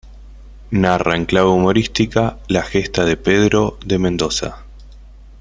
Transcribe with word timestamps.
Narra 0.71 1.15
en 1.15 1.25
clave 1.27 1.49
humorística 1.49 2.39
la 2.47 2.63
gesta 2.63 3.05
de 3.05 3.17
Pedro 3.17 3.77
de 3.85 3.99
Mendoza. 3.99 4.63